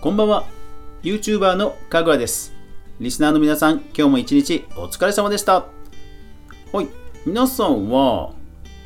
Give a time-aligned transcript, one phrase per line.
[0.00, 0.46] こんばんは。
[1.02, 2.54] YouTuber のかぐわです。
[3.00, 5.66] リスナーの皆さん今日も一日お疲れ様でした。
[6.72, 6.88] はい。
[7.26, 8.32] 皆さんは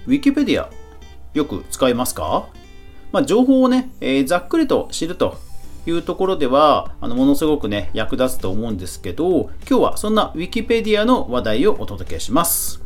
[0.06, 0.68] Wikipedia
[1.34, 2.48] よく使いますか？
[3.12, 5.36] まあ、情報をね、えー、ざっくりと知ると
[5.84, 12.80] いうところではあのものすごくね役立つと思うんですけど今日はそんな Wikipedia の話題をお届けします。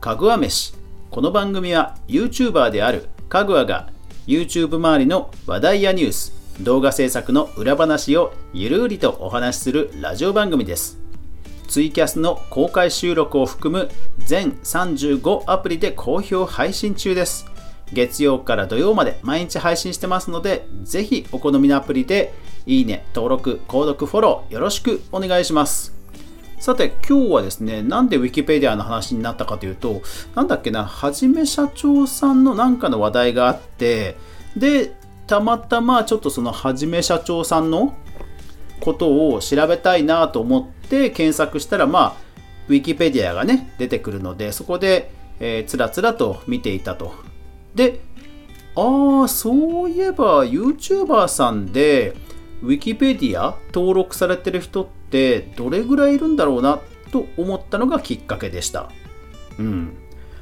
[0.00, 0.74] かぐわ飯。
[1.10, 3.88] この番組は YouTuber であるかぐわが
[4.26, 10.98] YouTube 周りの話題やニュース動画制作の裏話をゆるりとお話しするラジオ番組です。
[11.68, 17.46] ツイキャスの公開収録を含む全35アプリで好評配信中です。
[17.92, 22.34] 月曜から土曜まで毎日配信してますのでぜひお好みのアプリで
[22.66, 25.95] いいね登録購読フォローよろしくお願いします。
[26.58, 30.02] さて今日はですねなんで Wikipedia の話になったかというと
[30.34, 34.16] なんだっけなはじめ社長さんのなんかの話題があって
[34.56, 37.94] でたまたまちょっとそのはじめ社長さんの
[38.80, 42.26] ことを調べたいなと思って検索したらまあ
[42.68, 45.10] Wikipedia がね出てくるのでそこで、
[45.40, 47.14] えー、つらつらと見ていたと。
[47.74, 48.00] で
[48.74, 52.14] ああそういえば YouTuber さんで
[52.62, 56.80] Wikipedia 登録されてる人ってどれぐらいいるんだろうな
[57.12, 58.90] と思ったのがきっかけでした。
[59.58, 59.96] うん。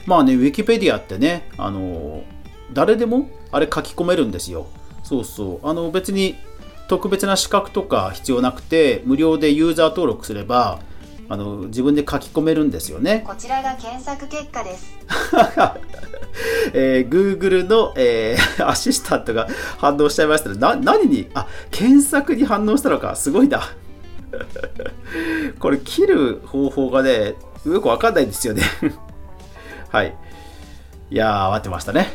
[0.07, 2.25] まあね、Wikipedia ってね、あの、
[2.73, 4.67] 誰でもあれ書き込めるんですよ。
[5.03, 5.69] そうそう。
[5.69, 6.37] あの別に
[6.89, 10.81] 特別な資格とか必要なくて、無料でユーザー登録すれば、
[11.29, 13.25] あの自分で書き込めるんですよね。
[13.27, 14.99] こちらが検索結果です。
[16.75, 21.31] えー、Google の、えー、 アシスタントが反応しちゃいましたな何に？
[21.35, 23.63] あ検索に反応したのかすごいな。
[25.59, 27.35] これ切る方法がね
[27.67, 28.63] よくわかんないんですよね。
[29.91, 30.15] はい。
[31.11, 32.13] いやー慌てましたね。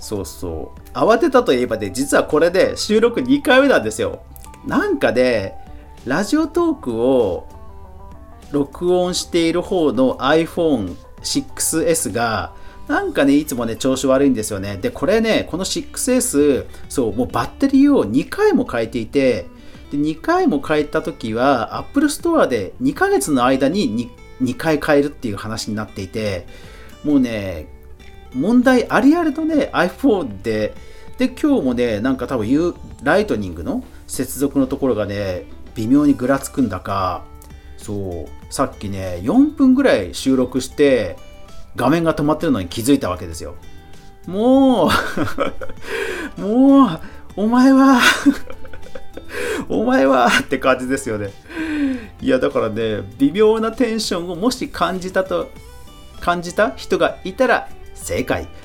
[0.00, 0.96] そうそう。
[0.96, 4.20] 慌てたといえばね実はこれで収録2回目なんですよ。
[4.66, 5.58] なんかで、ね、
[6.06, 7.48] ラジオトークを
[8.52, 12.52] 録音している方の iPhone6S が
[12.88, 14.76] なんかね、いつもね、調子悪いんですよね。
[14.76, 19.46] で、これね、この 6S、そう、もうバッテリーを2回も変えていて、
[19.92, 24.10] で2回も変えた時は Apple Store で2ヶ月の間に
[24.40, 26.46] 2, 2回変えるっていう話になっていて、
[27.04, 27.68] もうね、
[28.34, 30.74] 問題ありありのね、iPhone で、
[31.18, 35.44] で、今日もね、なんか多分、ライトニングの接続のところがね、
[35.74, 37.24] 微妙にぐらつくんだか、
[37.76, 41.18] そう、さっきね、4分ぐらい収録して、
[41.76, 43.56] 画面が止まってるのに気づいたわけですよ。
[44.26, 44.88] も
[46.38, 47.00] う もう、
[47.36, 48.00] お前は
[49.68, 51.30] お前はって感じですよね。
[52.20, 55.50] いや、だからね、微妙なテンションをもし感じたと、
[56.20, 58.48] 感じた人がいたら正解。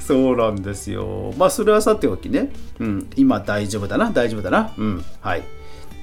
[0.00, 1.32] そうなんですよ。
[1.38, 2.50] まあ、それはさておきね。
[2.78, 4.72] うん、今大丈夫だな、大丈夫だな。
[4.76, 5.42] うん、はい。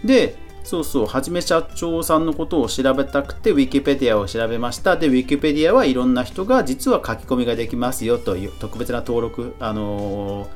[0.04, 4.96] で、そうそう、はじめ社長さんのことを調べたくて、Wikipedia を調べました。
[4.96, 10.48] で、Wikipedia はいろんな人が実は書き込みができますよという特別な登録、あのー、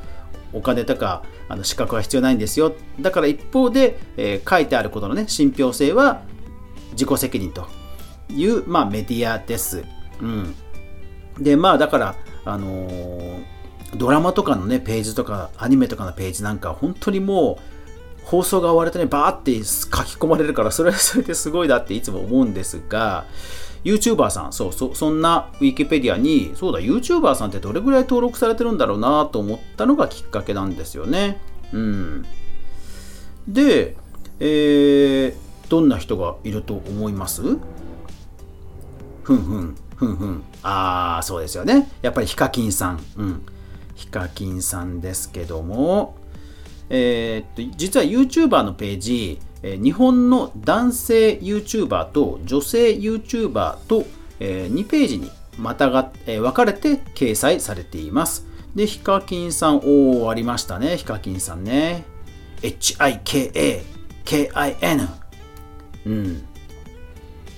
[0.55, 2.73] お金とかあの資格は必要ないんですよ。
[2.99, 6.23] だから一方で、えー、書いてあることのね、信憑性は
[6.93, 7.67] 自己責任と
[8.29, 9.83] いう、まあ、メディアです。
[10.21, 10.55] うん。
[11.39, 12.15] で、まあ、だから、
[12.45, 13.43] あのー、
[13.95, 17.75] ドラマとかのね、ページとか、アニメとかのページなんか、本当にもう、
[18.25, 23.25] 放送が終わるとね、バーって書き込まれるから、それはそれで すごいなっていつも思うんですが、
[23.85, 31.39] YouTuber さん、そう、そそんな Wikipedia に、そうだ、YouTuber さんってどれぐらい登録されてるんだろうなと思ったのがきっかけなんですよね。
[31.71, 32.25] うん。
[33.47, 33.95] で、
[34.39, 35.35] えー、
[35.69, 37.41] どんな人がいると思います？
[37.43, 37.59] ふん
[39.23, 40.43] ふん、ふんふん。
[40.63, 41.89] あー、そうですよね。
[42.01, 42.99] やっぱりヒカキンさん。
[43.17, 43.41] うん。
[43.93, 46.17] ヒカキンさんですけども、
[46.89, 54.05] えー、っと実は YouTuber のページ、え日本の男性 YouTuber と女性 YouTuber と、
[54.39, 58.45] え、2ページにまたが、え、分かれて掲載されています。
[58.75, 60.97] で、ヒカキンさん、おー、ありましたね。
[60.97, 62.05] ヒカキンさんね。
[62.61, 63.81] HIKA、
[64.23, 65.07] KIN。
[66.05, 66.43] うん。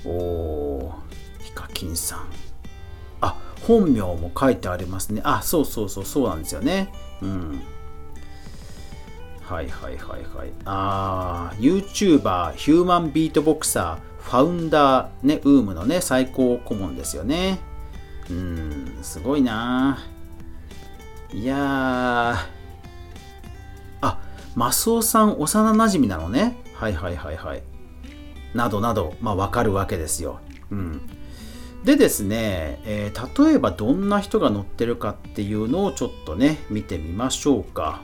[0.05, 2.19] おー、ヒカキンさん。
[3.19, 5.19] あ、本名も書いてありますね。
[5.25, 6.93] あ、そうそうそう、そうなんですよね。
[7.21, 7.61] うん。
[9.47, 10.51] はいはいはいはい。
[10.65, 17.59] あー、YouTuber、ヒューマンビートボクサー、ファウンダー、ね、ウームのね、最高顧問ですよね。
[18.29, 19.99] うん、すごいな
[21.31, 22.35] いやー。
[24.01, 24.19] あ、
[24.53, 26.57] マスオさん幼なじみなのね。
[26.73, 27.63] はいはいはいはい。
[28.53, 30.41] などなど、まあわかるわけですよ。
[30.71, 31.01] うん。
[31.85, 38.01] でですね、えー例えばどんな人が載ってるかっていうのをちょっとね見てみましょうか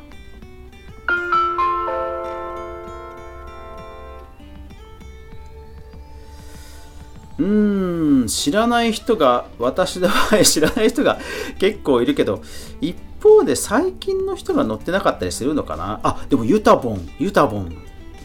[7.39, 11.19] うーん知らない人が私の場合知らない人が
[11.59, 12.41] 結構いるけど
[12.79, 15.99] 一方で最近の人が載ってなかったりするのかな？
[16.03, 17.75] あでもユタボンユタボン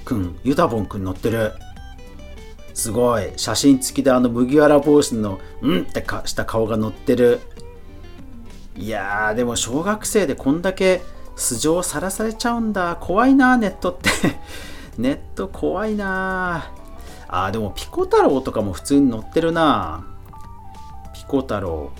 [0.05, 1.53] くんユタボンくん載ってる。
[2.75, 3.33] すごい。
[3.37, 7.41] 写真付きであの麦わら帽子のうんってかした顔が載ってる。
[8.77, 11.03] いやーでも小学生でこんだけ
[11.35, 12.97] 素性さらされちゃうんだ。
[13.01, 14.11] 怖いなネットって。
[14.99, 16.73] ネット怖いな
[17.29, 20.07] あーでもピコ太郎とかも普通に載ってるな。
[21.15, 21.93] ピコ太郎。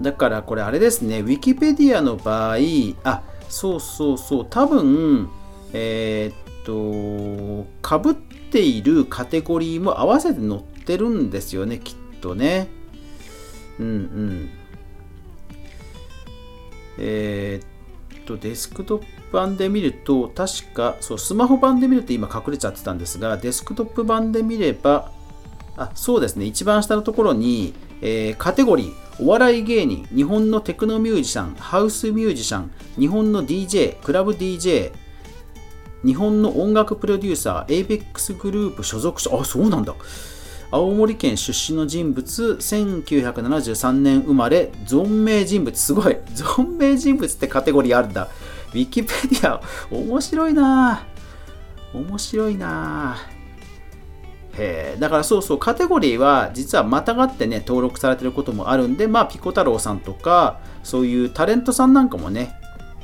[0.00, 2.56] だからこれあれですねウィキペディアの場合
[3.04, 5.28] あそうそうそう多分
[5.74, 12.68] えーっとかぶっているカテゴリーも合わせて載ってるんですよねきっとね。
[13.78, 14.50] うんうん。
[16.98, 25.10] えーっとデスクトップ版で見ると確かそうスマホ版で見ると今隠れちゃってたんですがデスクトップ版で見れば
[25.76, 26.44] あそうですね。
[26.44, 27.72] 一番下のところに、
[28.02, 34.92] えーカテゴリーお笑い芸人日本のテクノミュージシャンハウスミュージシャン日本の DJ クラブ DJ
[36.04, 39.94] 日本の音楽プロデューサー ABEX グループ所属者あそうなんだ。
[40.72, 46.14] 青森県出身の人物1973年生まれ存命人物すごい。
[46.34, 48.28] 存命人物ってカテゴリーあるんだ。
[48.70, 51.06] ウィキペディア面白いな。
[51.92, 53.16] 面白いな。
[54.54, 62.52] へえだからそうそうカテゴリーは実はまたがってね登録されてることもあるんでまあピコ太郎さんとかそういうタレントさんなんかもね、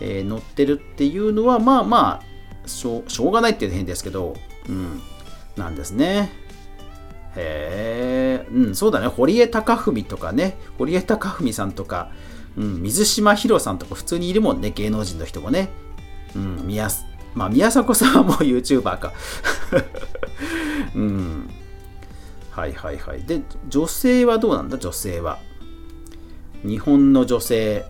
[0.01, 2.21] えー載ってるっていうのはまあま
[2.65, 4.35] あしょうがないっていう変ですけど
[4.69, 5.01] うん。
[5.57, 6.31] なんですね。
[7.35, 12.11] へえ、うん、そうだね、堀江貴文とかね、堀江貴文さんとか、
[12.57, 15.69] うん、水島ひろさんとか普通にいるもんね、芸能人の人もね。
[16.35, 16.89] うん、宮
[17.35, 19.13] まあ、宮迫さんはもう YouTuber か。
[20.95, 21.51] うん。
[22.51, 23.23] はいはいはい。
[23.23, 25.39] で、女性はどうなんだ、女性は。
[26.65, 27.85] 日本の女性。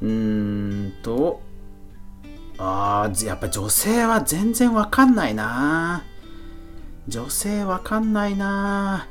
[0.00, 1.42] うーんと、
[2.58, 6.04] ああ、やっぱ女性は全然わかんないな。
[7.06, 9.06] 女性わかんないな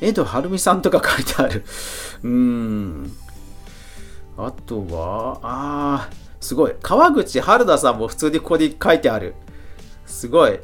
[0.00, 1.64] 江戸晴美さんとか書いてある。
[2.22, 3.12] うーん。
[4.36, 6.74] あとは、あー、すごい。
[6.82, 9.34] 川口春奈さんも普通にここに書いてある。
[10.06, 10.60] すごい。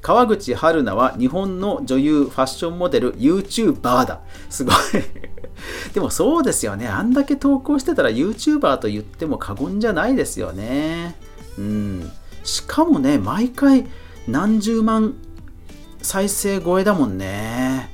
[0.00, 4.20] 川口春奈は日本の女優、ファッションモデル、YouTuber だ。
[4.50, 4.74] すごい。
[5.94, 6.88] でもそうですよね。
[6.88, 11.14] あんだけ投稿してたら YouTuber と言っても過言じゃないですよね。
[11.56, 12.10] うん。
[12.42, 13.86] しかもね、毎回
[14.26, 15.14] 何十万
[16.00, 17.90] 再生超えだもんね。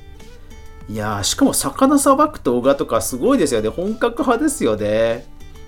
[0.89, 3.69] いやーしかも魚さばく動画とかすごいですよね。
[3.69, 5.27] 本格派ですよね。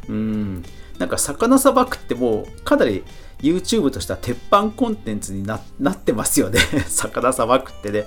[0.08, 0.62] うん。
[0.98, 3.04] なんか魚さばくってもうかなり
[3.40, 6.58] YouTube としては鉄板コンテンツにななってますよね。
[6.88, 8.06] 魚さばくってね。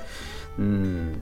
[0.57, 1.21] うん。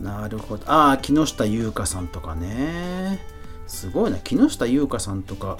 [0.00, 0.70] なるほど。
[0.70, 3.20] ああ、木下優香さんとかね。
[3.66, 4.18] すごいな。
[4.18, 5.58] 木下優香さんとか、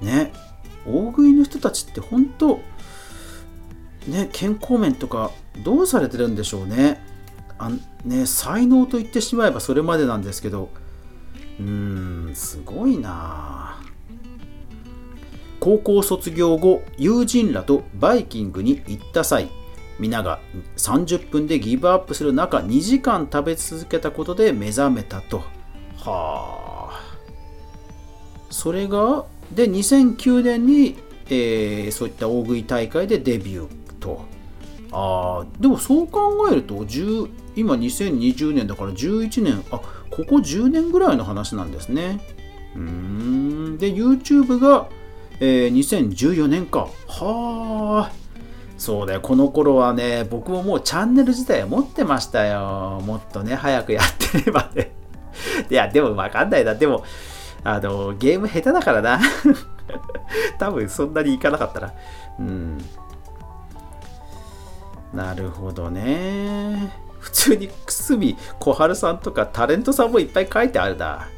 [0.00, 0.32] ね。
[0.86, 2.60] 大食いの人たちって本当
[4.06, 5.32] ね、健康面とか
[5.64, 7.00] どうされてるんでしょうね。
[7.58, 7.70] あ
[8.04, 10.70] ね才能と言ってしまえばそれまでなんですけど
[11.58, 13.80] うーんすごいな。
[15.58, 19.48] 高校卒業後友人らとバイキングに行った際
[19.98, 20.38] 皆が
[20.76, 25.38] 30分でギブアップする中2時間食べ続けたことで目覚めたと。
[25.96, 27.00] はあ。
[28.50, 30.96] それがで2009年に、
[31.30, 34.35] えーそういった大食い大会でデビューと。
[34.92, 42.20] あでもそう考えると10今2020年だから11年あここ10年ぐらいの話なんですね。
[42.74, 43.78] うーん。
[43.78, 44.88] で YouTube が、
[45.40, 46.88] えー2014年か。
[47.08, 48.12] はあ
[48.78, 49.20] そうだよ。
[49.20, 53.02] この頃はね僕ももうチャンネル自体持ってましたよ。
[53.04, 54.92] もっとね早くやってればね。
[55.70, 56.74] いやでも分かんないな。
[56.74, 57.02] でも
[57.64, 59.20] あのゲーム下手だからな。
[60.58, 61.94] 多分そんなにいかなかったら。
[62.38, 62.78] うん。
[65.12, 71.28] なるほどね普通に久住小春さんとかタレントさんもいっぱい書いてあるな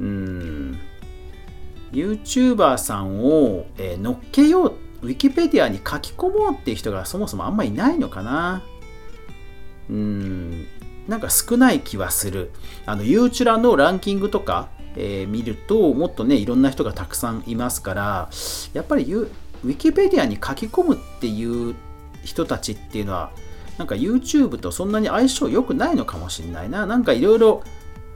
[0.00, 0.78] うん。
[1.92, 8.62] YouTuber さんを、えー乗っけよう、ウィキペディアに書き込もうっていう人がそもそもあんまいないのかな。
[9.90, 10.66] うん。
[11.08, 12.52] なんか少ない気はする。
[12.84, 18.30] あの、ユーチュラのランキングとか、えー見ると、もっとね、いろんな人がたくさんいますから、
[18.72, 19.30] やっぱりユ
[19.64, 21.74] ウィキペディアに書き込むっていう
[22.24, 23.30] 人たちっていうのは、
[23.78, 26.86] なんか YouTube とそんなに相性良くないのかもしれないな。
[26.86, 27.62] なんかいろいろ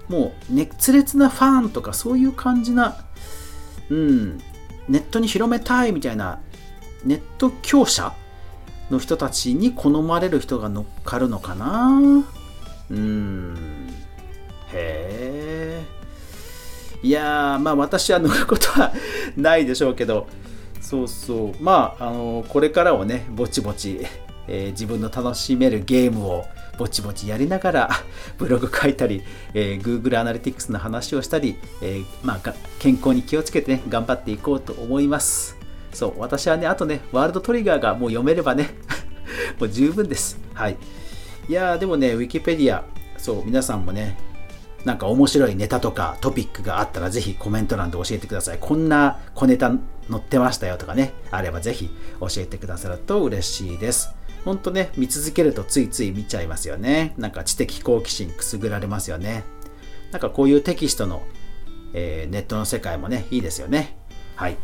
[0.09, 2.97] もう熱烈なファンとかそういう感じな、
[3.89, 4.39] うん、
[4.89, 6.41] ネットに広めたいみたいな
[7.05, 8.13] ネット強者
[8.91, 12.25] の人たちに好まれる人が乗っかるのかな。
[12.91, 13.89] うん。
[14.73, 15.87] へえ。
[17.03, 18.93] いやまあ私は乗ることは
[19.37, 20.27] ないでしょうけど。
[20.83, 21.63] そうそう。
[21.63, 24.01] まああのこれからはねぼちぼち、
[24.49, 26.45] えー、自分の楽しめるゲームを
[26.77, 27.91] ぼちぼちやりながら
[28.37, 29.23] ブログ書いたり、
[29.55, 35.57] えー、Google アナリティクスの話をしたり、えー、まあ、健康に気をつけてね頑張っていこうと思います。
[35.93, 38.71] そう私はねあとねワールドトリガーがもう読めればね
[39.61, 40.39] もう十分です。
[40.53, 40.77] はい。
[41.49, 42.85] いやーでもねウィキペディア
[43.17, 44.19] そう皆さんもね
[44.85, 48.59] なんか面白いネタとかトピックがあったらぜひコメント欄で教えてください。
[48.61, 49.71] こんな小ネタ
[50.11, 54.11] 載ってましたよとかね、あればぜひ教えてくださると嬉しいです。
[54.45, 57.15] ほんとね、見続けるとついつい見ちゃいますよね。
[57.17, 59.45] なんか知的好奇心くすぐられますよね。
[60.11, 61.23] なんかこういうテキストの、
[61.95, 63.97] えー、ネットの世界もね、いいですよね。
[64.35, 64.57] はい。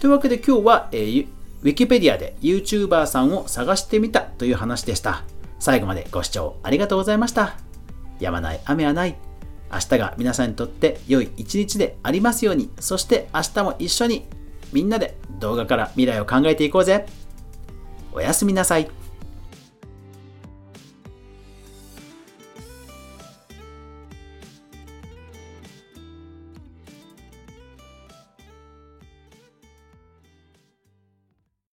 [0.00, 1.26] というわけで今日は、えー、
[1.62, 5.24] ウィキペディアで YouTuber さんを探してみたという話でした。
[5.58, 7.56] 最後までご視聴ありがとうございました。
[8.20, 9.31] やまない雨はない。
[9.72, 14.26] 明日が皆さんにとって良い一日でありますように、そして明日も一緒に
[14.72, 17.06] みんなで動画から未来を考えていこうぜ。
[18.12, 18.90] おやすみなさい。